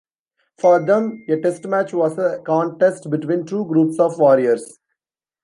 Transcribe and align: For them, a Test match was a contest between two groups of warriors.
For 0.57 0.83
them, 0.83 1.23
a 1.29 1.39
Test 1.39 1.67
match 1.67 1.93
was 1.93 2.17
a 2.17 2.39
contest 2.43 3.07
between 3.11 3.45
two 3.45 3.65
groups 3.65 3.99
of 3.99 4.17
warriors. 4.17 4.79